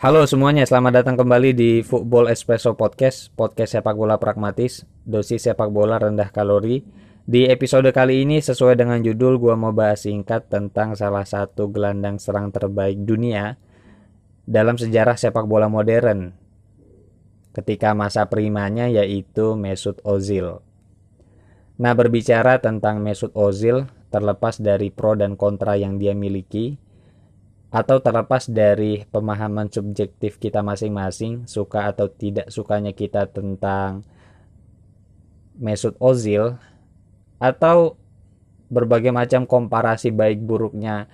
Halo 0.00 0.24
semuanya, 0.24 0.64
selamat 0.64 1.04
datang 1.04 1.20
kembali 1.20 1.52
di 1.52 1.70
Football 1.84 2.32
Espresso 2.32 2.72
Podcast, 2.72 3.28
podcast 3.36 3.76
sepak 3.76 3.92
bola 3.92 4.16
pragmatis, 4.16 4.88
dosis 5.04 5.44
sepak 5.44 5.68
bola 5.68 6.00
rendah 6.00 6.32
kalori. 6.32 6.80
Di 7.28 7.44
episode 7.52 7.92
kali 7.92 8.24
ini 8.24 8.40
sesuai 8.40 8.80
dengan 8.80 9.04
judul 9.04 9.36
gua 9.36 9.60
mau 9.60 9.76
bahas 9.76 10.08
singkat 10.08 10.48
tentang 10.48 10.96
salah 10.96 11.28
satu 11.28 11.68
gelandang 11.68 12.16
serang 12.16 12.48
terbaik 12.48 12.96
dunia 13.04 13.60
dalam 14.48 14.80
sejarah 14.80 15.20
sepak 15.20 15.44
bola 15.44 15.68
modern. 15.68 16.32
Ketika 17.52 17.92
masa 17.92 18.24
primanya 18.24 18.88
yaitu 18.88 19.52
Mesut 19.52 20.00
Ozil. 20.00 20.64
Nah, 21.76 21.92
berbicara 21.92 22.56
tentang 22.56 23.04
Mesut 23.04 23.36
Ozil 23.36 23.84
terlepas 24.08 24.64
dari 24.64 24.88
pro 24.88 25.12
dan 25.12 25.36
kontra 25.36 25.76
yang 25.76 26.00
dia 26.00 26.16
miliki, 26.16 26.80
atau 27.70 28.02
terlepas 28.02 28.50
dari 28.50 29.06
pemahaman 29.06 29.70
subjektif 29.70 30.42
kita 30.42 30.58
masing-masing, 30.58 31.46
suka 31.46 31.86
atau 31.94 32.10
tidak 32.10 32.50
sukanya 32.50 32.90
kita 32.90 33.30
tentang 33.30 34.02
Mesut 35.54 35.94
Ozil, 36.02 36.58
atau 37.38 37.94
berbagai 38.66 39.14
macam 39.14 39.46
komparasi 39.46 40.10
baik 40.10 40.42
buruknya 40.42 41.06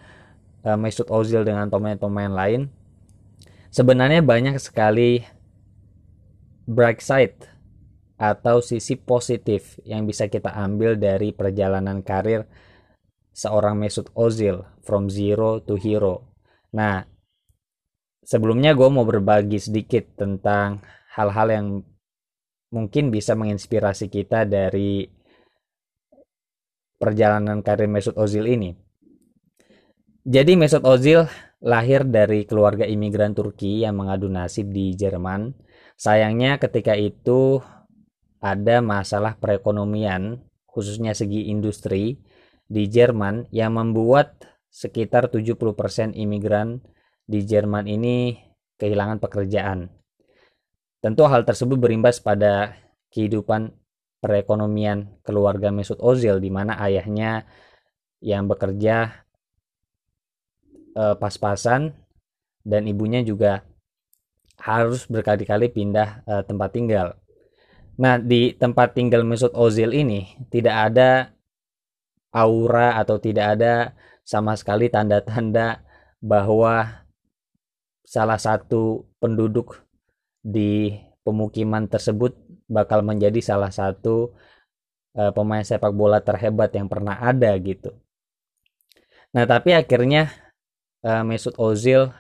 uh, 0.65 0.81
Mesut 0.81 1.13
Ozil 1.13 1.45
dengan 1.45 1.69
pemain-pemain 1.69 2.33
lain, 2.33 2.73
sebenarnya 3.69 4.25
banyak 4.25 4.57
sekali 4.57 5.21
bright 6.65 7.05
side 7.05 7.37
atau 8.17 8.65
sisi 8.65 8.97
positif 8.97 9.77
yang 9.85 10.09
bisa 10.09 10.25
kita 10.33 10.57
ambil 10.57 10.97
dari 10.97 11.37
perjalanan 11.37 12.01
karir 12.01 12.49
seorang 13.37 13.77
Mesut 13.77 14.09
Ozil 14.17 14.65
from 14.81 15.13
zero 15.13 15.61
to 15.61 15.77
hero 15.77 16.36
Nah, 16.75 17.07
sebelumnya 18.27 18.75
gue 18.75 18.89
mau 18.91 19.07
berbagi 19.07 19.63
sedikit 19.63 20.19
tentang 20.19 20.83
hal-hal 21.15 21.49
yang 21.53 21.67
mungkin 22.75 23.15
bisa 23.15 23.39
menginspirasi 23.39 24.11
kita 24.11 24.43
dari 24.43 25.07
perjalanan 26.99 27.63
karir 27.63 27.87
Mesut 27.87 28.17
Ozil 28.19 28.49
ini. 28.49 28.75
Jadi 30.27 30.59
Mesut 30.59 30.83
Ozil 30.83 31.23
lahir 31.63 32.03
dari 32.03 32.43
keluarga 32.45 32.83
imigran 32.83 33.33
Turki 33.33 33.87
yang 33.87 33.97
mengadu 33.97 34.27
nasib 34.27 34.75
di 34.75 34.93
Jerman. 34.99 35.55
Sayangnya 35.97 36.59
ketika 36.61 36.93
itu 36.99 37.63
ada 38.43 38.85
masalah 38.85 39.39
perekonomian, 39.39 40.43
khususnya 40.69 41.17
segi 41.17 41.49
industri 41.49 42.21
di 42.67 42.85
Jerman 42.91 43.49
yang 43.55 43.79
membuat 43.79 44.56
sekitar 44.77 45.33
70% 45.33 46.13
imigran 46.13 46.85
di 47.25 47.41
Jerman 47.49 47.89
ini 47.89 48.37
kehilangan 48.77 49.25
pekerjaan. 49.25 49.89
Tentu 51.01 51.25
hal 51.25 51.49
tersebut 51.49 51.81
berimbas 51.81 52.21
pada 52.21 52.77
kehidupan 53.09 53.73
perekonomian 54.21 55.17
keluarga 55.25 55.73
Mesut 55.73 55.97
Ozil 56.05 56.45
di 56.45 56.53
mana 56.53 56.77
ayahnya 56.85 57.49
yang 58.21 58.45
bekerja 58.45 59.25
eh, 60.93 61.17
pas-pasan 61.17 61.97
dan 62.61 62.85
ibunya 62.85 63.25
juga 63.25 63.65
harus 64.61 65.09
berkali-kali 65.09 65.73
pindah 65.73 66.21
eh, 66.29 66.43
tempat 66.45 66.71
tinggal. 66.77 67.17
Nah, 67.97 68.21
di 68.21 68.53
tempat 68.53 68.93
tinggal 68.93 69.25
Mesut 69.25 69.57
Ozil 69.57 69.97
ini 69.97 70.37
tidak 70.53 70.93
ada 70.93 71.33
aura 72.37 73.01
atau 73.01 73.17
tidak 73.17 73.57
ada 73.57 73.97
sama 74.27 74.59
sekali 74.59 74.91
tanda-tanda 74.91 75.87
bahwa 76.19 77.07
salah 78.03 78.43
satu 78.43 79.07
penduduk 79.23 79.87
di 80.43 80.99
pemukiman 81.23 81.87
tersebut 81.87 82.35
bakal 82.67 83.07
menjadi 83.07 83.39
salah 83.39 83.71
satu 83.71 84.35
uh, 85.15 85.31
pemain 85.31 85.63
sepak 85.63 85.95
bola 85.95 86.19
terhebat 86.19 86.75
yang 86.75 86.91
pernah 86.91 87.15
ada 87.23 87.55
gitu. 87.63 87.95
Nah 89.31 89.47
tapi 89.47 89.79
akhirnya 89.79 90.35
uh, 91.07 91.23
Mesut 91.23 91.55
Ozil 91.63 92.11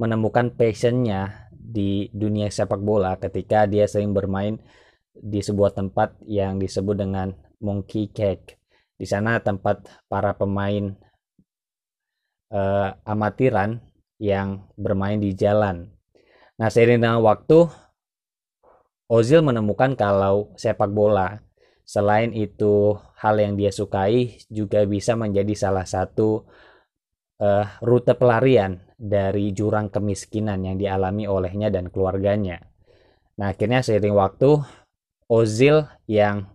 menemukan 0.00 0.52
passionnya 0.56 1.52
di 1.52 2.08
dunia 2.12 2.48
sepak 2.48 2.80
bola 2.80 3.20
ketika 3.20 3.68
dia 3.68 3.84
sering 3.84 4.16
bermain 4.16 4.56
di 5.12 5.40
sebuah 5.40 5.76
tempat 5.76 6.16
yang 6.24 6.56
disebut 6.56 6.96
dengan 6.96 7.32
Monkey 7.60 8.08
Cake. 8.12 8.56
Di 8.96 9.04
sana 9.04 9.40
tempat 9.40 9.84
para 10.08 10.32
pemain 10.32 10.96
uh, 12.52 12.94
amatiran 13.04 13.80
yang 14.16 14.64
bermain 14.76 15.20
di 15.20 15.36
jalan. 15.36 15.90
Nah, 16.56 16.68
seiring 16.72 17.00
dengan 17.04 17.20
waktu, 17.20 17.68
Ozil 19.06 19.38
menemukan 19.38 19.94
kalau 19.94 20.50
sepak 20.58 20.90
bola 20.90 21.38
selain 21.86 22.34
itu 22.34 22.98
hal 23.22 23.38
yang 23.38 23.54
dia 23.54 23.70
sukai 23.70 24.42
juga 24.50 24.82
bisa 24.82 25.14
menjadi 25.14 25.54
salah 25.54 25.86
satu 25.86 26.42
uh, 27.38 27.66
rute 27.86 28.18
pelarian 28.18 28.82
dari 28.98 29.54
jurang 29.54 29.94
kemiskinan 29.94 30.66
yang 30.66 30.74
dialami 30.74 31.30
olehnya 31.30 31.70
dan 31.70 31.86
keluarganya. 31.86 32.58
Nah, 33.38 33.54
akhirnya 33.54 33.84
seiring 33.84 34.16
waktu 34.16 34.58
Ozil 35.30 35.86
yang 36.10 36.50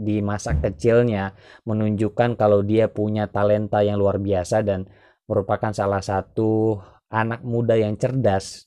di 0.00 0.24
masa 0.24 0.56
kecilnya 0.56 1.36
menunjukkan 1.68 2.38
kalau 2.40 2.64
dia 2.64 2.88
punya 2.88 3.28
talenta 3.28 3.84
yang 3.84 4.00
luar 4.00 4.16
biasa 4.16 4.64
dan 4.64 4.88
merupakan 5.30 5.70
salah 5.70 6.02
satu 6.02 6.82
anak 7.06 7.46
muda 7.46 7.78
yang 7.78 7.94
cerdas 7.94 8.66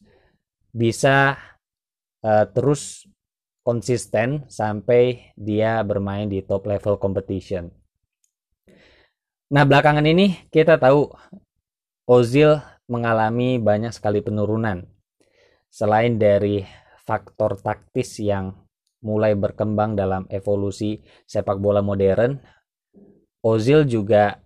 bisa 0.72 1.35
uh, 2.24 2.46
terus 2.56 3.03
konsisten 3.68 4.47
sampai 4.47 5.35
dia 5.35 5.84
bermain 5.84 6.31
di 6.31 6.40
top 6.40 6.68
level 6.68 6.96
competition. 6.96 7.68
Nah, 9.51 9.63
belakangan 9.68 10.07
ini 10.07 10.47
kita 10.51 10.79
tahu 10.79 11.12
Ozil 12.03 12.59
mengalami 12.91 13.59
banyak 13.59 13.95
sekali 13.95 14.19
penurunan. 14.19 14.84
Selain 15.72 16.19
dari 16.19 16.63
faktor 17.07 17.59
taktis 17.59 18.19
yang 18.19 18.51
mulai 19.03 19.35
berkembang 19.35 19.95
dalam 19.95 20.28
evolusi 20.28 21.00
sepak 21.28 21.59
bola 21.59 21.80
modern, 21.80 22.40
Ozil 23.44 23.88
juga 23.88 24.42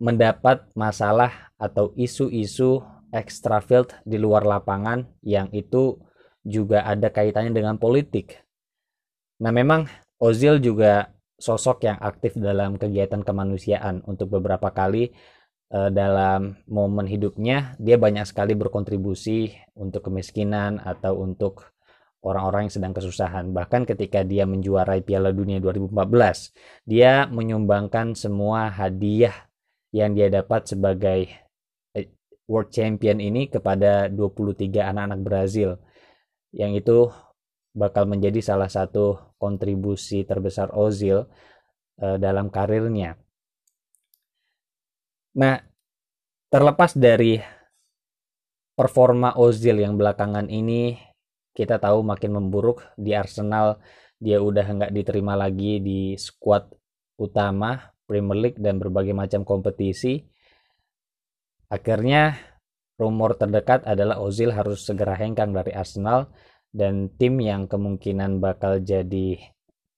mendapat 0.00 0.64
masalah 0.72 1.52
atau 1.60 1.92
isu-isu 1.94 2.80
extra 3.12 3.60
field 3.60 3.92
di 4.08 4.16
luar 4.16 4.48
lapangan 4.48 5.04
yang 5.20 5.52
itu 5.52 6.00
juga 6.40 6.88
ada 6.88 7.12
kaitannya 7.12 7.52
dengan 7.52 7.76
politik. 7.76 8.40
Nah, 9.44 9.52
memang 9.52 9.84
Ozil 10.20 10.60
juga 10.60 11.12
sosok 11.40 11.88
yang 11.88 11.96
aktif 12.00 12.36
dalam 12.36 12.76
kegiatan 12.76 13.24
kemanusiaan 13.24 14.04
untuk 14.04 14.36
beberapa 14.36 14.72
kali 14.72 15.12
eh, 15.72 15.90
dalam 15.92 16.60
momen 16.68 17.08
hidupnya 17.08 17.76
dia 17.80 17.96
banyak 17.96 18.28
sekali 18.28 18.52
berkontribusi 18.52 19.52
untuk 19.76 20.12
kemiskinan 20.12 20.80
atau 20.80 21.16
untuk 21.24 21.72
orang-orang 22.20 22.68
yang 22.68 22.74
sedang 22.76 22.92
kesusahan. 22.92 23.48
Bahkan 23.52 23.88
ketika 23.88 24.20
dia 24.20 24.44
menjuarai 24.44 25.00
Piala 25.00 25.32
Dunia 25.32 25.56
2014, 25.56 26.52
dia 26.84 27.24
menyumbangkan 27.32 28.12
semua 28.12 28.68
hadiah 28.68 29.49
yang 29.90 30.14
dia 30.14 30.30
dapat 30.30 30.70
sebagai 30.70 31.30
eh, 31.94 32.08
world 32.46 32.70
champion 32.70 33.18
ini 33.18 33.50
kepada 33.50 34.06
23 34.10 34.70
anak-anak 34.80 35.20
Brazil 35.22 35.70
yang 36.54 36.74
itu 36.74 37.10
bakal 37.70 38.06
menjadi 38.06 38.42
salah 38.42 38.66
satu 38.66 39.34
kontribusi 39.38 40.26
terbesar 40.26 40.74
Ozil 40.74 41.22
uh, 42.02 42.16
dalam 42.18 42.50
karirnya. 42.50 43.14
Nah, 45.38 45.62
terlepas 46.50 46.98
dari 46.98 47.38
performa 48.74 49.38
Ozil 49.38 49.78
yang 49.78 49.94
belakangan 49.94 50.50
ini 50.50 50.98
kita 51.54 51.78
tahu 51.78 52.02
makin 52.02 52.34
memburuk 52.34 52.82
di 52.98 53.14
Arsenal 53.14 53.78
dia 54.20 54.42
udah 54.42 54.64
nggak 54.64 54.92
diterima 54.92 55.38
lagi 55.38 55.80
di 55.80 56.00
skuad 56.16 56.68
utama 57.16 57.76
Premier 58.10 58.50
League 58.50 58.58
dan 58.58 58.82
berbagai 58.82 59.14
macam 59.14 59.46
kompetisi. 59.46 60.18
Akhirnya 61.70 62.34
rumor 62.98 63.38
terdekat 63.38 63.86
adalah 63.86 64.18
Ozil 64.18 64.50
harus 64.50 64.82
segera 64.82 65.14
hengkang 65.14 65.54
dari 65.54 65.70
Arsenal 65.70 66.26
dan 66.74 67.14
tim 67.14 67.38
yang 67.38 67.70
kemungkinan 67.70 68.42
bakal 68.42 68.82
jadi 68.82 69.38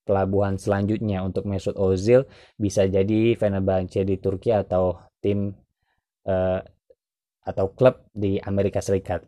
pelabuhan 0.05 0.61
selanjutnya 0.61 1.25
untuk 1.25 1.49
Mesut 1.49 1.73
Ozil 1.81 2.29
bisa 2.61 2.85
jadi 2.85 3.33
Fenerbahce 3.33 4.05
di 4.05 4.21
Turki 4.21 4.53
atau 4.53 5.01
tim 5.25 5.49
uh, 6.29 6.61
atau 7.43 7.67
klub 7.73 8.05
di 8.13 8.37
Amerika 8.37 8.85
Serikat. 8.85 9.25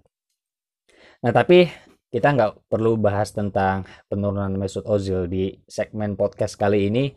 Nah 1.25 1.33
tapi 1.33 1.65
kita 2.13 2.31
nggak 2.31 2.71
perlu 2.71 2.95
bahas 3.01 3.35
tentang 3.35 3.89
penurunan 4.07 4.55
Mesut 4.55 4.87
Ozil 4.87 5.27
di 5.27 5.51
segmen 5.67 6.15
podcast 6.15 6.55
kali 6.55 6.93
ini 6.93 7.11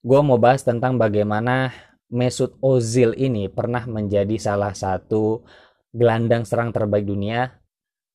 gue 0.00 0.20
mau 0.24 0.40
bahas 0.40 0.64
tentang 0.64 0.96
bagaimana 0.96 1.72
Mesut 2.10 2.58
Ozil 2.58 3.14
ini 3.14 3.46
pernah 3.46 3.86
menjadi 3.86 4.34
salah 4.40 4.74
satu 4.74 5.46
gelandang 5.94 6.42
serang 6.42 6.74
terbaik 6.74 7.06
dunia 7.06 7.54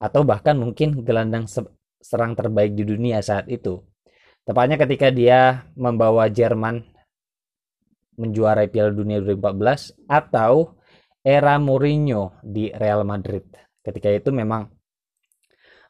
atau 0.02 0.28
bahkan 0.28 0.60
mungkin 0.60 1.06
gelandang 1.08 1.48
serang 2.04 2.36
terbaik 2.36 2.76
di 2.76 2.84
dunia 2.84 3.24
saat 3.24 3.48
itu. 3.48 3.80
Tepatnya 4.44 4.76
ketika 4.76 5.10
dia 5.10 5.64
membawa 5.80 6.28
Jerman 6.28 6.84
menjuarai 8.20 8.68
Piala 8.68 8.92
Dunia 8.92 9.24
2014 9.24 10.06
atau 10.12 10.76
era 11.24 11.56
Mourinho 11.58 12.38
di 12.44 12.70
Real 12.76 13.08
Madrid. 13.08 13.48
Ketika 13.82 14.12
itu 14.12 14.30
memang 14.36 14.70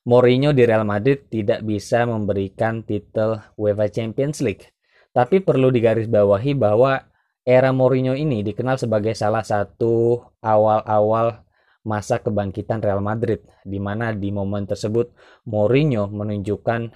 Mourinho 0.05 0.53
di 0.53 0.63
Real 0.63 0.85
Madrid 0.85 1.25
tidak 1.27 1.65
bisa 1.65 2.05
memberikan 2.05 2.85
titel 2.85 3.41
UEFA 3.57 3.89
Champions 3.89 4.45
League. 4.45 4.74
Tapi 5.15 5.39
perlu 5.39 5.71
digarisbawahi 5.71 6.59
bahwa 6.59 6.99
era 7.47 7.71
Mourinho 7.71 8.11
ini 8.11 8.43
dikenal 8.43 8.75
sebagai 8.75 9.15
salah 9.15 9.47
satu 9.47 10.19
awal-awal 10.43 11.45
masa 11.87 12.19
kebangkitan 12.19 12.83
Real 12.83 12.99
Madrid 12.99 13.45
di 13.63 13.79
mana 13.79 14.11
di 14.11 14.33
momen 14.33 14.67
tersebut 14.67 15.15
Mourinho 15.47 16.11
menunjukkan 16.11 16.91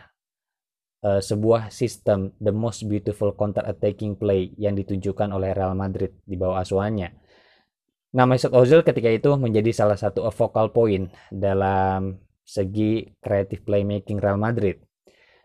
uh, 1.06 1.22
sebuah 1.24 1.72
sistem 1.72 2.36
the 2.44 2.52
most 2.52 2.84
beautiful 2.90 3.32
counter 3.38 3.64
attacking 3.64 4.20
play 4.20 4.52
yang 4.60 4.76
ditunjukkan 4.76 5.32
oleh 5.32 5.56
Real 5.56 5.78
Madrid 5.78 6.20
di 6.28 6.36
bawah 6.36 6.60
asuhannya. 6.60 7.16
Nah, 8.10 8.26
Mesut 8.26 8.50
Ozil 8.58 8.82
ketika 8.82 9.06
itu 9.06 9.30
menjadi 9.38 9.70
salah 9.70 9.94
satu 9.94 10.26
focal 10.34 10.74
point 10.74 11.14
dalam 11.30 12.18
segi 12.42 13.06
kreatif 13.22 13.62
playmaking 13.62 14.18
Real 14.18 14.42
Madrid. 14.42 14.82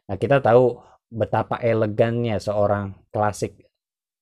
Nah, 0.09 0.17
kita 0.17 0.41
tahu 0.41 0.81
betapa 1.15 1.63
elegannya 1.63 2.43
seorang 2.43 3.09
klasik 3.15 3.63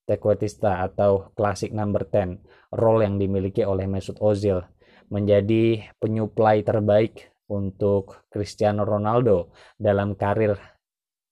Tequetista 0.03 0.83
atau 0.83 1.31
klasik 1.31 1.71
number 1.71 2.03
10 2.03 2.75
role 2.75 3.07
yang 3.07 3.15
dimiliki 3.15 3.63
oleh 3.63 3.87
Mesut 3.87 4.19
Ozil 4.19 4.59
menjadi 5.07 5.79
penyuplai 5.95 6.59
terbaik 6.59 7.31
untuk 7.47 8.27
Cristiano 8.27 8.83
Ronaldo 8.83 9.55
dalam 9.79 10.19
karir 10.19 10.59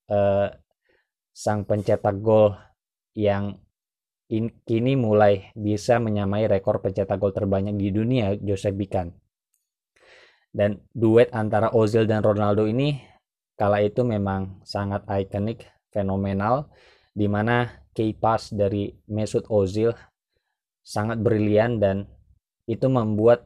eh, 0.07 0.47
sang 1.35 1.67
pencetak 1.67 2.23
gol 2.23 2.55
yang 3.11 3.59
in, 4.31 4.47
kini 4.63 4.95
mulai 4.95 5.51
bisa 5.51 5.99
menyamai 5.99 6.47
rekor 6.47 6.79
pencetak 6.79 7.19
gol 7.19 7.35
terbanyak 7.35 7.75
di 7.75 7.91
dunia 7.91 8.39
Joseph 8.39 8.79
Bican. 8.79 9.11
Dan 10.51 10.79
duet 10.91 11.27
antara 11.35 11.75
Ozil 11.75 12.07
dan 12.07 12.23
Ronaldo 12.23 12.67
ini 12.67 13.10
kala 13.61 13.85
itu 13.85 14.01
memang 14.01 14.57
sangat 14.65 15.05
ikonik, 15.05 15.69
fenomenal, 15.93 16.73
di 17.13 17.29
mana 17.29 17.85
key 17.93 18.17
pass 18.17 18.49
dari 18.49 18.89
Mesut 19.05 19.45
Ozil 19.53 19.93
sangat 20.81 21.21
brilian 21.21 21.77
dan 21.77 22.09
itu 22.65 22.89
membuat 22.89 23.45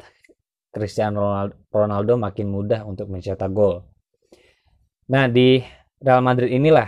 Cristiano 0.71 1.51
Ronaldo 1.67 2.15
makin 2.15 2.47
mudah 2.47 2.87
untuk 2.87 3.11
mencetak 3.11 3.51
gol. 3.51 3.83
Nah, 5.11 5.27
di 5.27 5.59
Real 5.99 6.23
Madrid 6.23 6.47
inilah 6.47 6.87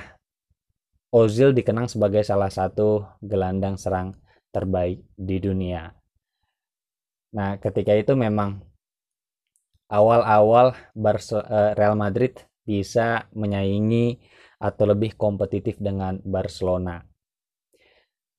Ozil 1.12 1.52
dikenang 1.52 1.92
sebagai 1.92 2.24
salah 2.24 2.48
satu 2.48 3.04
gelandang 3.20 3.76
serang 3.76 4.16
terbaik 4.56 5.04
di 5.20 5.36
dunia. 5.44 5.92
Nah, 7.36 7.60
ketika 7.60 7.92
itu 7.92 8.16
memang 8.16 8.64
awal-awal 9.92 10.76
eh, 10.96 11.72
Real 11.76 11.96
Madrid 12.00 12.40
bisa 12.68 13.32
menyaingi 13.32 14.20
atau 14.60 14.84
lebih 14.92 15.16
kompetitif 15.16 15.80
dengan 15.80 16.20
Barcelona. 16.28 17.00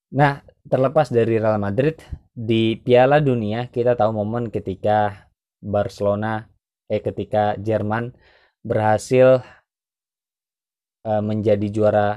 Nah, 0.08 0.40
terlepas 0.68 1.08
dari 1.08 1.40
Real 1.40 1.56
Madrid, 1.56 2.00
di 2.32 2.78
Piala 2.78 3.18
Dunia 3.18 3.66
kita 3.72 3.96
tahu 3.98 4.14
momen 4.14 4.52
ketika 4.52 5.26
Barcelona 5.58 6.46
eh 6.86 7.02
ketika 7.02 7.58
Jerman 7.58 8.14
berhasil 8.62 9.42
eh, 11.02 11.22
menjadi 11.22 11.66
juara 11.68 12.08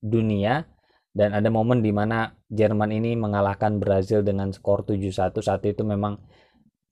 dunia 0.00 0.64
dan 1.10 1.34
ada 1.34 1.50
momen 1.50 1.82
di 1.82 1.90
mana 1.90 2.32
Jerman 2.46 2.94
ini 2.94 3.18
mengalahkan 3.18 3.82
Brazil 3.82 4.22
dengan 4.22 4.54
skor 4.54 4.86
7-1 4.86 5.42
saat 5.42 5.62
itu 5.66 5.82
memang 5.82 6.16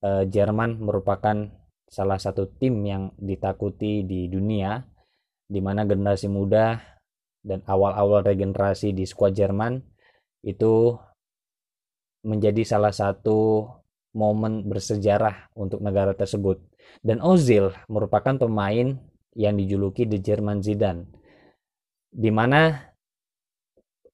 eh, 0.02 0.26
Jerman 0.26 0.82
merupakan 0.82 1.48
salah 1.88 2.20
satu 2.20 2.46
tim 2.60 2.84
yang 2.84 3.10
ditakuti 3.16 4.04
di 4.04 4.28
dunia 4.28 4.78
di 5.48 5.60
mana 5.64 5.88
generasi 5.88 6.28
muda 6.28 6.76
dan 7.40 7.64
awal-awal 7.64 8.20
regenerasi 8.20 8.92
di 8.92 9.08
skuad 9.08 9.32
Jerman 9.32 9.80
itu 10.44 10.92
menjadi 12.28 12.62
salah 12.68 12.92
satu 12.92 13.64
momen 14.12 14.68
bersejarah 14.68 15.48
untuk 15.56 15.80
negara 15.80 16.12
tersebut. 16.12 16.60
Dan 17.00 17.24
Ozil 17.24 17.72
merupakan 17.88 18.36
pemain 18.36 18.96
yang 19.36 19.54
dijuluki 19.56 20.04
The 20.04 20.18
German 20.20 20.60
Zidane. 20.60 21.08
Di 22.08 22.28
mana 22.32 22.74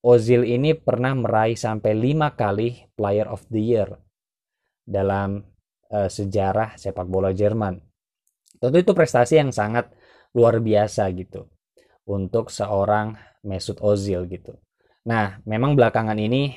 Ozil 0.04 0.44
ini 0.44 0.76
pernah 0.76 1.16
meraih 1.16 1.56
sampai 1.56 1.96
lima 1.96 2.36
kali 2.36 2.92
Player 2.92 3.24
of 3.30 3.46
the 3.48 3.62
Year 3.62 3.88
dalam 4.84 5.40
uh, 5.94 6.10
sejarah 6.10 6.74
sepak 6.74 7.06
bola 7.06 7.30
Jerman. 7.30 7.78
Tentu 8.58 8.76
itu 8.82 8.92
prestasi 8.92 9.38
yang 9.38 9.54
sangat 9.54 9.94
luar 10.34 10.58
biasa 10.58 11.06
gitu 11.14 11.46
untuk 12.10 12.50
seorang 12.50 13.14
Mesut 13.46 13.78
Ozil 13.78 14.26
gitu. 14.26 14.58
Nah, 15.06 15.38
memang 15.46 15.76
belakangan 15.78 16.16
ini 16.16 16.56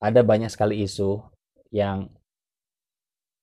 ada 0.00 0.22
banyak 0.22 0.48
sekali 0.48 0.80
isu 0.86 1.20
yang 1.74 2.08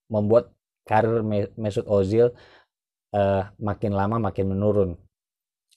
membuat 0.08 0.56
karir 0.88 1.22
Mesut 1.56 1.86
Ozil 1.86 2.32
uh, 3.16 3.44
makin 3.60 3.92
lama 3.92 4.18
makin 4.18 4.56
menurun. 4.56 4.92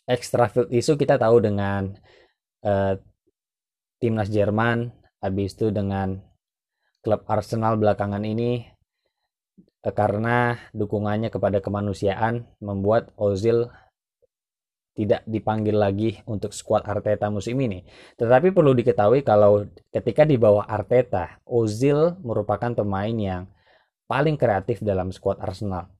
Extra 0.04 0.46
field 0.52 0.70
isu 0.70 0.94
kita 1.00 1.16
tahu 1.16 1.40
dengan 1.42 1.96
uh, 2.62 2.94
timnas 3.98 4.28
Jerman, 4.28 4.92
habis 5.18 5.56
itu 5.56 5.72
dengan 5.72 6.20
klub 7.04 7.20
Arsenal 7.28 7.76
belakangan 7.76 8.24
ini 8.24 8.64
eh, 9.84 9.94
karena 9.94 10.56
dukungannya 10.72 11.28
kepada 11.28 11.60
kemanusiaan 11.60 12.48
membuat 12.64 13.12
Ozil 13.20 13.68
tidak 14.94 15.26
dipanggil 15.26 15.74
lagi 15.74 16.22
untuk 16.24 16.54
skuad 16.54 16.86
Arteta 16.86 17.26
musim 17.28 17.58
ini. 17.60 17.82
Tetapi 18.14 18.54
perlu 18.54 18.72
diketahui 18.72 19.26
kalau 19.26 19.66
ketika 19.90 20.22
di 20.22 20.38
bawah 20.38 20.64
Arteta, 20.64 21.42
Ozil 21.44 22.14
merupakan 22.22 22.70
pemain 22.72 23.12
yang 23.12 23.50
paling 24.06 24.38
kreatif 24.38 24.80
dalam 24.80 25.10
skuad 25.10 25.42
Arsenal. 25.42 25.90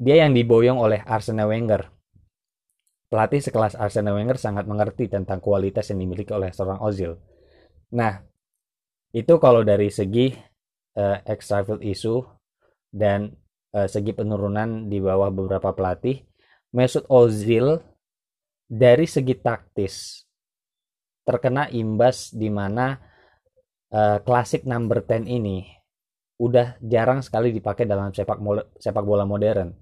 Dia 0.00 0.26
yang 0.26 0.34
diboyong 0.34 0.80
oleh 0.80 1.00
Arsene 1.06 1.46
Wenger. 1.46 1.86
Pelatih 3.12 3.38
sekelas 3.38 3.78
Arsene 3.78 4.10
Wenger 4.10 4.40
sangat 4.40 4.66
mengerti 4.66 5.06
tentang 5.06 5.38
kualitas 5.38 5.86
yang 5.92 6.02
dimiliki 6.02 6.34
oleh 6.34 6.50
seorang 6.50 6.82
Ozil. 6.82 7.29
Nah, 7.90 8.22
itu 9.10 9.34
kalau 9.42 9.66
dari 9.66 9.90
segi 9.90 10.30
uh, 10.94 11.18
extra 11.26 11.66
field 11.66 11.82
dan 12.90 13.34
uh, 13.74 13.86
segi 13.90 14.14
penurunan 14.14 14.86
di 14.86 15.02
bawah 15.02 15.30
beberapa 15.34 15.74
pelatih, 15.74 16.22
Mesut 16.70 17.02
Ozil 17.10 17.82
dari 18.70 19.06
segi 19.10 19.34
taktis 19.34 20.22
terkena 21.26 21.66
imbas 21.74 22.30
di 22.30 22.46
mana 22.46 22.94
uh, 23.90 24.22
klasik 24.22 24.62
number 24.62 25.02
10 25.02 25.26
ini 25.26 25.66
udah 26.40 26.78
jarang 26.80 27.20
sekali 27.20 27.50
dipakai 27.50 27.84
dalam 27.84 28.14
sepak 28.14 28.38
sepak 28.78 29.04
bola 29.04 29.26
modern. 29.26 29.74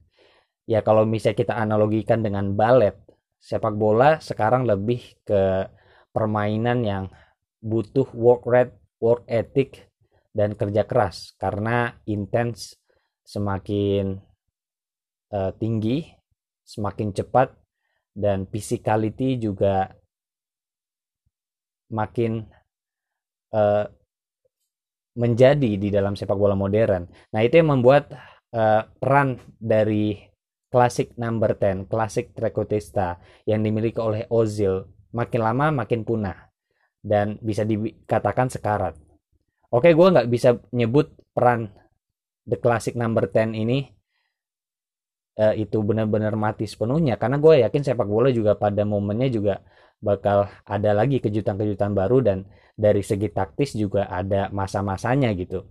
Ya 0.69 0.81
kalau 0.81 1.05
misalnya 1.05 1.39
kita 1.39 1.55
analogikan 1.57 2.21
dengan 2.25 2.53
balet, 2.53 2.97
sepak 3.39 3.77
bola 3.79 4.19
sekarang 4.19 4.67
lebih 4.67 5.17
ke 5.23 5.69
permainan 6.11 6.83
yang 6.83 7.05
butuh 7.59 8.09
work 8.15 8.47
rate, 8.47 8.75
work 9.03 9.27
ethic 9.27 9.91
dan 10.31 10.55
kerja 10.55 10.87
keras 10.87 11.35
karena 11.41 11.99
intens 12.07 12.79
semakin 13.27 14.19
uh, 15.35 15.53
tinggi, 15.59 16.07
semakin 16.65 17.13
cepat 17.13 17.53
dan 18.15 18.47
physicality 18.49 19.39
juga 19.39 19.91
makin 21.93 22.45
uh, 23.55 23.87
menjadi 25.19 25.71
di 25.75 25.89
dalam 25.91 26.15
sepak 26.15 26.39
bola 26.39 26.55
modern. 26.55 27.11
Nah, 27.35 27.41
itu 27.43 27.59
yang 27.59 27.75
membuat 27.75 28.15
uh, 28.55 28.87
peran 29.03 29.41
dari 29.59 30.15
klasik 30.69 31.17
number 31.19 31.57
10, 31.57 31.91
klasik 31.91 32.37
Trecotesta 32.37 33.19
yang 33.49 33.65
dimiliki 33.65 33.99
oleh 33.99 34.29
Ozil 34.31 34.85
makin 35.17 35.41
lama 35.41 35.67
makin 35.73 36.05
punah 36.05 36.48
dan 37.03 37.39
bisa 37.41 37.63
dikatakan 37.63 38.51
sekarat. 38.51 38.95
Oke, 39.69 39.93
gue 39.93 40.09
nggak 40.09 40.29
bisa 40.33 40.57
nyebut 40.73 41.13
peran 41.37 41.71
The 42.49 42.57
Classic 42.57 42.97
Number 42.97 43.29
10 43.29 43.53
ini 43.53 43.85
uh, 45.39 45.55
itu 45.55 45.79
benar-benar 45.85 46.35
mati 46.35 46.65
sepenuhnya 46.65 47.21
karena 47.21 47.37
gue 47.37 47.63
yakin 47.69 47.83
sepak 47.85 48.09
bola 48.09 48.33
juga 48.33 48.57
pada 48.57 48.83
momennya 48.89 49.29
juga 49.29 49.55
bakal 50.01 50.49
ada 50.65 50.95
lagi 50.95 51.19
kejutan-kejutan 51.21 51.93
baru 51.93 52.23
dan 52.23 52.39
dari 52.79 53.03
segi 53.03 53.29
taktis 53.35 53.75
juga 53.75 54.07
ada 54.07 54.47
masa-masanya 54.55 55.35
gitu. 55.35 55.67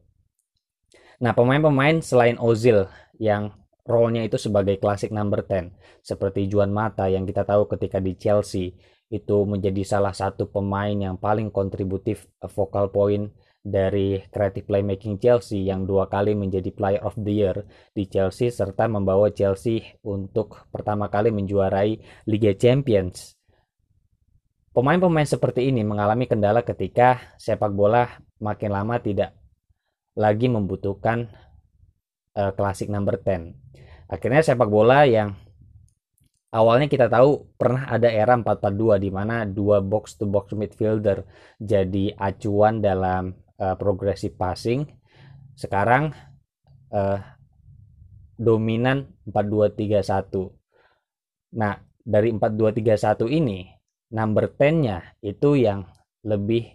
Nah, 1.18 1.34
pemain-pemain 1.34 2.04
selain 2.04 2.38
Ozil 2.38 2.86
yang 3.18 3.56
role-nya 3.88 4.28
itu 4.28 4.36
sebagai 4.38 4.78
klasik 4.78 5.16
number 5.16 5.42
10 5.48 5.74
seperti 6.04 6.52
Juan 6.52 6.70
Mata 6.76 7.08
yang 7.08 7.24
kita 7.24 7.48
tahu 7.48 7.66
ketika 7.72 8.04
di 8.04 8.20
Chelsea 8.20 8.76
itu 9.08 9.38
menjadi 9.48 9.84
salah 9.88 10.12
satu 10.12 10.52
pemain 10.52 10.92
yang 10.92 11.16
paling 11.16 11.48
kontributif 11.48 12.28
focal 12.52 12.92
point 12.92 13.32
dari 13.68 14.24
creative 14.32 14.64
playmaking 14.64 15.20
Chelsea 15.20 15.68
yang 15.68 15.84
dua 15.84 16.08
kali 16.08 16.36
menjadi 16.36 16.72
player 16.72 17.04
of 17.04 17.16
the 17.20 17.34
year 17.44 17.68
di 17.92 18.08
Chelsea 18.08 18.48
serta 18.48 18.88
membawa 18.88 19.32
Chelsea 19.36 20.00
untuk 20.08 20.68
pertama 20.72 21.12
kali 21.12 21.32
menjuarai 21.36 22.00
Liga 22.28 22.56
Champions. 22.56 23.36
Pemain-pemain 24.72 25.26
seperti 25.26 25.68
ini 25.68 25.82
mengalami 25.82 26.30
kendala 26.30 26.62
ketika 26.62 27.36
sepak 27.36 27.74
bola 27.74 28.08
makin 28.38 28.72
lama 28.72 29.02
tidak 29.02 29.34
lagi 30.14 30.48
membutuhkan 30.48 31.28
uh, 32.38 32.54
klasik 32.54 32.88
number 32.88 33.18
10. 33.18 33.58
Akhirnya 34.08 34.46
sepak 34.46 34.70
bola 34.70 35.04
yang 35.04 35.34
awalnya 36.52 36.88
kita 36.88 37.12
tahu 37.12 37.56
pernah 37.60 37.88
ada 37.92 38.08
era 38.08 38.36
442 38.36 39.04
di 39.04 39.10
mana 39.12 39.44
dua 39.44 39.84
box 39.84 40.16
to 40.20 40.26
box 40.28 40.56
midfielder 40.56 41.28
jadi 41.60 42.16
acuan 42.16 42.80
dalam 42.80 43.36
uh, 43.60 43.76
progressive 43.76 44.36
passing. 44.38 44.88
Sekarang 45.58 46.14
uh, 46.94 47.20
dominan 48.38 49.10
4231 49.26 50.54
nah 51.58 51.80
dari 52.04 52.30
4231 52.36 53.40
ini 53.40 53.66
number 54.14 54.52
10-nya 54.52 55.20
itu 55.24 55.60
yang 55.60 55.84
lebih 56.24 56.68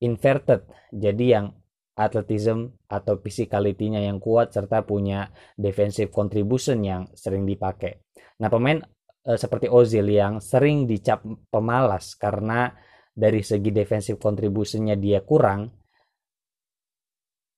inverted. 0.00 0.64
Jadi 0.92 1.24
yang 1.32 1.52
atletism 1.94 2.74
atau 2.90 3.22
physicality-nya 3.22 4.02
yang 4.02 4.18
kuat 4.18 4.50
serta 4.50 4.82
punya 4.82 5.30
defensive 5.54 6.10
contribution 6.10 6.82
yang 6.82 7.06
sering 7.14 7.46
dipakai. 7.46 8.02
Nah, 8.42 8.50
pemain 8.50 8.82
e, 9.22 9.38
seperti 9.38 9.70
Ozil 9.70 10.10
yang 10.10 10.42
sering 10.42 10.90
dicap 10.90 11.22
pemalas 11.48 12.18
karena 12.18 12.74
dari 13.14 13.46
segi 13.46 13.70
defensive 13.70 14.18
contribution-nya 14.18 14.98
dia 14.98 15.22
kurang, 15.22 15.70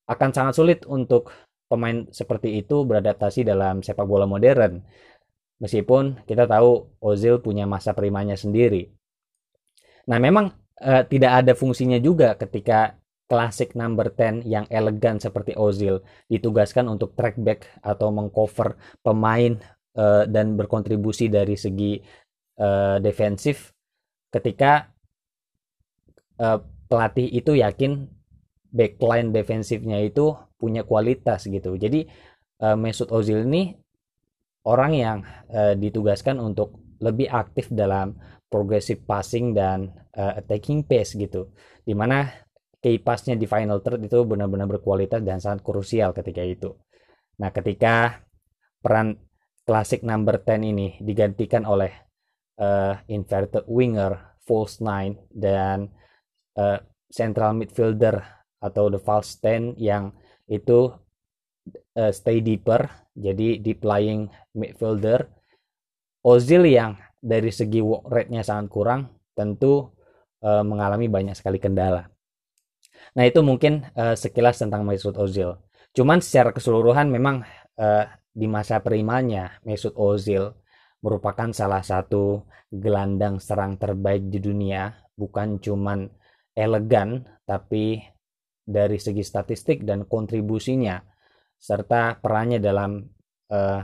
akan 0.06 0.30
sangat 0.30 0.54
sulit 0.54 0.80
untuk 0.84 1.32
pemain 1.66 2.06
seperti 2.12 2.60
itu 2.60 2.84
beradaptasi 2.84 3.42
dalam 3.42 3.80
sepak 3.80 4.04
bola 4.04 4.28
modern. 4.28 4.84
Meskipun 5.56 6.28
kita 6.28 6.44
tahu 6.44 7.00
Ozil 7.00 7.40
punya 7.40 7.64
masa 7.64 7.96
primanya 7.96 8.36
sendiri. 8.36 8.92
Nah, 10.12 10.20
memang 10.20 10.52
uh, 10.84 11.02
tidak 11.08 11.42
ada 11.42 11.52
fungsinya 11.56 11.96
juga 11.96 12.36
ketika 12.36 13.00
klasik 13.26 13.74
number 13.74 14.14
10 14.14 14.46
yang 14.46 14.64
elegan 14.70 15.18
seperti 15.18 15.58
Ozil 15.58 16.02
ditugaskan 16.30 16.86
untuk 16.86 17.18
track 17.18 17.36
back 17.42 17.66
atau 17.82 18.14
mengcover 18.14 18.78
pemain 19.02 19.58
uh, 19.98 20.24
dan 20.30 20.54
berkontribusi 20.54 21.26
dari 21.26 21.58
segi 21.58 21.98
uh, 22.62 23.02
defensif 23.02 23.74
ketika 24.30 24.94
uh, 26.38 26.62
pelatih 26.86 27.26
itu 27.26 27.58
yakin 27.58 28.06
backline 28.70 29.34
defensifnya 29.34 29.98
itu 30.04 30.36
punya 30.54 30.86
kualitas 30.86 31.50
gitu. 31.50 31.74
Jadi 31.74 32.06
uh, 32.62 32.78
Mesut 32.78 33.10
Ozil 33.10 33.42
ini 33.42 33.74
orang 34.66 34.92
yang 34.94 35.18
uh, 35.50 35.74
ditugaskan 35.74 36.38
untuk 36.38 36.78
lebih 37.02 37.28
aktif 37.28 37.68
dalam 37.74 38.16
progressive 38.46 39.02
passing 39.04 39.52
dan 39.52 39.90
uh, 40.14 40.38
attacking 40.38 40.86
pace 40.86 41.18
gitu. 41.18 41.50
Di 41.82 41.92
mana 41.92 42.45
key 42.80 43.00
passnya 43.00 43.34
di 43.34 43.48
final 43.48 43.80
third 43.80 44.04
itu 44.04 44.22
benar-benar 44.24 44.68
berkualitas 44.68 45.24
dan 45.24 45.40
sangat 45.40 45.64
krusial 45.64 46.12
ketika 46.12 46.42
itu. 46.44 46.76
Nah, 47.40 47.52
ketika 47.52 48.24
peran 48.80 49.18
klasik 49.66 50.06
number 50.06 50.38
10 50.38 50.62
ini 50.62 50.88
digantikan 51.02 51.66
oleh 51.66 51.90
uh, 52.62 52.94
inverted 53.10 53.66
winger, 53.66 54.36
false 54.46 54.78
nine 54.78 55.18
dan 55.34 55.90
uh, 56.54 56.78
central 57.10 57.58
midfielder 57.58 58.22
atau 58.62 58.88
the 58.88 59.02
false 59.02 59.36
10 59.42 59.74
yang 59.76 60.14
itu 60.46 60.94
uh, 61.98 62.12
stay 62.14 62.38
deeper 62.40 62.86
jadi 63.12 63.58
deep 63.58 63.82
lying 63.82 64.30
midfielder 64.54 65.26
Ozil 66.26 66.66
yang 66.66 66.98
dari 67.22 67.54
segi 67.54 67.78
work 67.78 68.10
rate-nya 68.10 68.42
sangat 68.42 68.66
kurang 68.70 69.00
tentu 69.34 69.94
uh, 70.42 70.62
mengalami 70.66 71.06
banyak 71.06 71.34
sekali 71.38 71.58
kendala 71.62 72.06
nah 73.12 73.24
itu 73.28 73.44
mungkin 73.44 73.86
uh, 73.94 74.16
sekilas 74.16 74.58
tentang 74.58 74.82
Mesut 74.82 75.14
Ozil. 75.14 75.54
Cuman 75.92 76.18
secara 76.20 76.50
keseluruhan 76.52 77.08
memang 77.08 77.46
uh, 77.78 78.04
di 78.32 78.44
masa 78.50 78.80
primanya 78.82 79.60
Mesut 79.62 79.94
Ozil 79.96 80.52
merupakan 81.00 81.52
salah 81.54 81.84
satu 81.84 82.44
gelandang 82.72 83.38
serang 83.38 83.78
terbaik 83.78 84.26
di 84.26 84.42
dunia. 84.42 84.92
Bukan 85.16 85.62
cuman 85.62 86.04
elegan 86.52 87.24
tapi 87.48 88.02
dari 88.66 88.98
segi 88.98 89.22
statistik 89.22 89.86
dan 89.86 90.04
kontribusinya 90.04 90.98
serta 91.56 92.20
perannya 92.20 92.60
dalam 92.60 93.00
uh, 93.48 93.80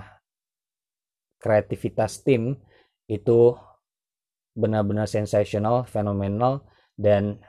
kreativitas 1.40 2.20
tim 2.20 2.52
itu 3.08 3.56
benar-benar 4.52 5.08
sensasional, 5.08 5.88
fenomenal 5.88 6.68
dan 6.92 7.40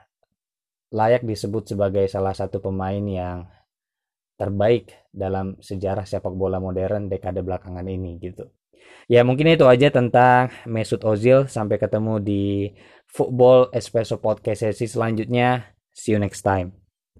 layak 0.94 1.26
disebut 1.26 1.74
sebagai 1.74 2.06
salah 2.06 2.30
satu 2.30 2.62
pemain 2.62 3.02
yang 3.02 3.50
terbaik 4.38 4.94
dalam 5.10 5.58
sejarah 5.58 6.06
sepak 6.06 6.30
bola 6.34 6.62
modern 6.62 7.10
dekade 7.10 7.42
belakangan 7.42 7.86
ini 7.86 8.18
gitu. 8.22 8.46
Ya 9.10 9.26
mungkin 9.26 9.50
itu 9.50 9.66
aja 9.66 9.90
tentang 9.90 10.54
Mesut 10.64 11.02
Ozil. 11.02 11.50
Sampai 11.50 11.82
ketemu 11.82 12.22
di 12.22 12.44
Football 13.10 13.74
Espresso 13.74 14.22
Podcast 14.22 14.64
sesi 14.64 14.86
selanjutnya. 14.86 15.74
See 15.90 16.14
you 16.14 16.20
next 16.22 16.46
time. 16.46 16.83